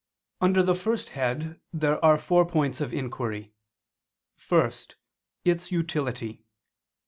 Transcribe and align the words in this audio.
Under 0.41 0.63
the 0.63 0.73
first 0.73 1.09
head 1.09 1.59
there 1.71 2.03
are 2.03 2.17
four 2.17 2.43
points 2.43 2.81
of 2.81 2.91
inquiry: 2.91 3.53
(1) 4.49 4.71
Its 5.45 5.71
utility. 5.71 6.43